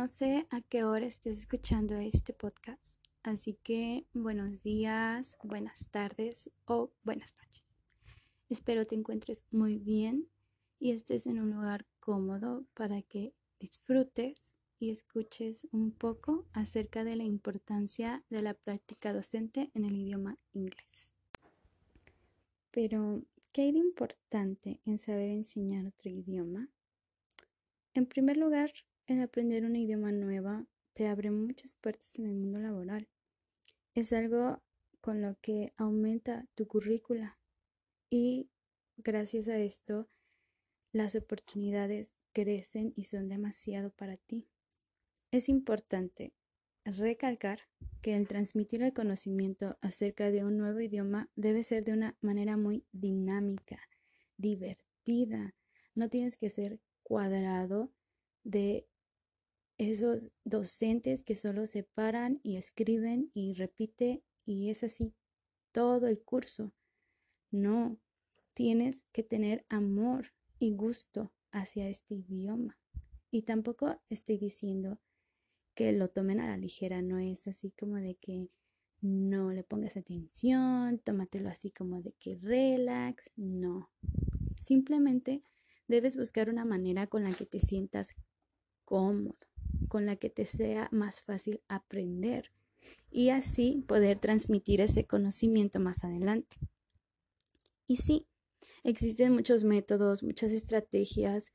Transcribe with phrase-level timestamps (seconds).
[0.00, 6.50] No sé a qué hora estés escuchando este podcast, así que buenos días, buenas tardes
[6.64, 7.66] o buenas noches.
[8.48, 10.28] Espero te encuentres muy bien
[10.78, 17.16] y estés en un lugar cómodo para que disfrutes y escuches un poco acerca de
[17.16, 21.14] la importancia de la práctica docente en el idioma inglés.
[22.70, 26.68] Pero, ¿qué hay de importante en saber enseñar otro idioma?
[27.94, 28.70] En primer lugar,
[29.06, 33.08] el aprender un idioma nuevo te abre muchas puertas en el mundo laboral.
[33.94, 34.62] Es algo
[35.00, 37.38] con lo que aumenta tu currícula
[38.08, 38.48] y
[38.96, 40.08] gracias a esto
[40.92, 44.48] las oportunidades crecen y son demasiado para ti.
[45.32, 46.32] Es importante
[46.84, 47.69] recalcar
[48.00, 52.56] que el transmitir el conocimiento acerca de un nuevo idioma debe ser de una manera
[52.56, 53.80] muy dinámica,
[54.36, 55.54] divertida.
[55.94, 57.92] No tienes que ser cuadrado
[58.42, 58.86] de
[59.78, 65.14] esos docentes que solo se paran y escriben y repite y es así
[65.72, 66.72] todo el curso.
[67.50, 67.98] No,
[68.54, 72.78] tienes que tener amor y gusto hacia este idioma.
[73.30, 75.00] Y tampoco estoy diciendo
[75.74, 78.50] que lo tomen a la ligera, no es así como de que
[79.00, 83.90] no le pongas atención, tómatelo así como de que relax, no.
[84.56, 85.42] Simplemente
[85.88, 88.14] debes buscar una manera con la que te sientas
[88.84, 89.38] cómodo,
[89.88, 92.50] con la que te sea más fácil aprender
[93.10, 96.56] y así poder transmitir ese conocimiento más adelante.
[97.86, 98.26] Y sí,
[98.84, 101.52] Existen muchos métodos, muchas estrategias,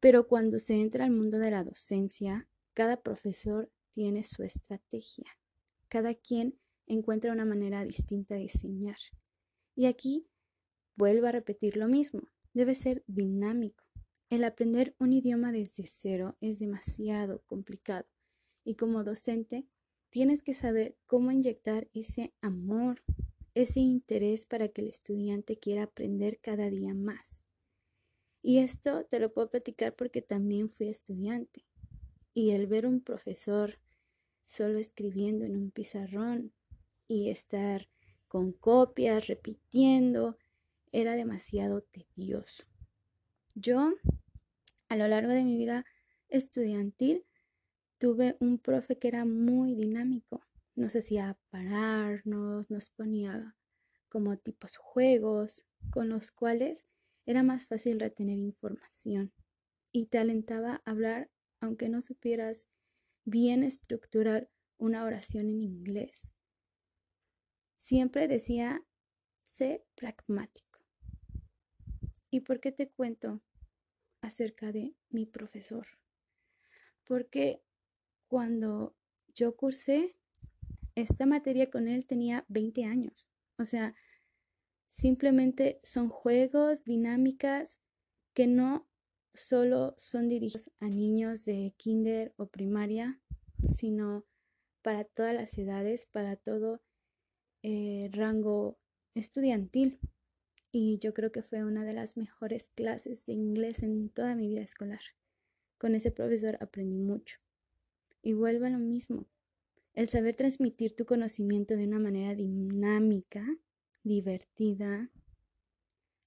[0.00, 5.26] pero cuando se entra al mundo de la docencia, cada profesor tiene su estrategia.
[5.88, 8.98] Cada quien encuentra una manera distinta de enseñar.
[9.74, 10.26] Y aquí
[10.96, 12.22] vuelvo a repetir lo mismo.
[12.52, 13.84] Debe ser dinámico.
[14.28, 18.06] El aprender un idioma desde cero es demasiado complicado.
[18.64, 19.66] Y como docente,
[20.10, 23.02] tienes que saber cómo inyectar ese amor,
[23.54, 27.42] ese interés para que el estudiante quiera aprender cada día más.
[28.42, 31.64] Y esto te lo puedo platicar porque también fui estudiante.
[32.34, 33.78] Y el ver un profesor
[34.44, 36.52] solo escribiendo en un pizarrón
[37.08, 37.88] y estar
[38.28, 40.38] con copias, repitiendo,
[40.92, 42.64] era demasiado tedioso.
[43.54, 43.92] Yo,
[44.88, 45.84] a lo largo de mi vida
[46.28, 47.26] estudiantil,
[47.98, 50.42] tuve un profe que era muy dinámico
[50.80, 53.54] nos hacía pararnos, nos ponía
[54.08, 56.88] como tipos juegos con los cuales
[57.26, 59.32] era más fácil retener información
[59.92, 61.30] y te alentaba a hablar
[61.60, 62.68] aunque no supieras
[63.24, 66.32] bien estructurar una oración en inglés.
[67.76, 68.84] Siempre decía,
[69.44, 70.80] sé pragmático.
[72.30, 73.42] ¿Y por qué te cuento
[74.20, 75.86] acerca de mi profesor?
[77.04, 77.62] Porque
[78.26, 78.96] cuando
[79.34, 80.16] yo cursé
[80.94, 83.28] esta materia con él tenía 20 años.
[83.58, 83.94] O sea,
[84.88, 87.80] simplemente son juegos, dinámicas
[88.34, 88.89] que no
[89.34, 93.20] solo son dirigidos a niños de kinder o primaria,
[93.66, 94.24] sino
[94.82, 96.80] para todas las edades, para todo
[97.62, 98.78] eh, rango
[99.14, 100.00] estudiantil.
[100.72, 104.48] Y yo creo que fue una de las mejores clases de inglés en toda mi
[104.48, 105.00] vida escolar.
[105.78, 107.38] Con ese profesor aprendí mucho.
[108.22, 109.26] Y vuelvo a lo mismo.
[109.94, 113.44] El saber transmitir tu conocimiento de una manera dinámica,
[114.04, 115.10] divertida,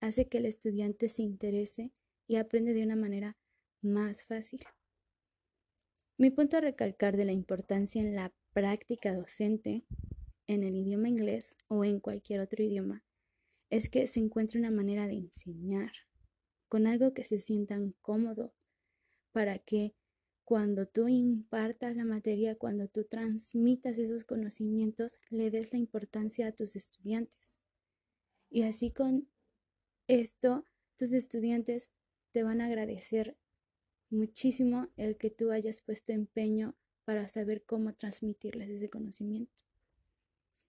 [0.00, 1.92] hace que el estudiante se interese
[2.26, 3.36] y aprende de una manera
[3.82, 4.60] más fácil.
[6.16, 9.84] Mi punto a recalcar de la importancia en la práctica docente
[10.46, 13.04] en el idioma inglés o en cualquier otro idioma
[13.70, 15.90] es que se encuentre una manera de enseñar
[16.68, 18.54] con algo que se sientan cómodo
[19.32, 19.94] para que
[20.44, 26.52] cuando tú impartas la materia, cuando tú transmitas esos conocimientos, le des la importancia a
[26.52, 27.58] tus estudiantes.
[28.50, 29.28] Y así con
[30.06, 30.64] esto,
[30.96, 31.90] tus estudiantes
[32.34, 33.38] te van a agradecer
[34.10, 39.52] muchísimo el que tú hayas puesto empeño para saber cómo transmitirles ese conocimiento.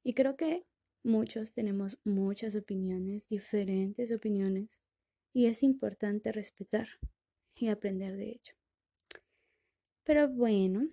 [0.04, 0.68] Y creo que
[1.02, 4.84] muchos tenemos muchas opiniones, diferentes opiniones,
[5.34, 6.88] y es importante respetar
[7.56, 8.54] y aprender de ello.
[10.04, 10.88] Pero bueno,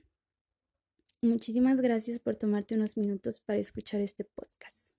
[1.20, 4.96] muchísimas gracias por tomarte unos minutos para escuchar este podcast.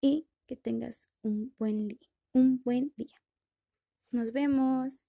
[0.00, 2.00] Y que tengas un buen,
[2.32, 3.20] un buen día.
[4.12, 5.04] Nos vemos.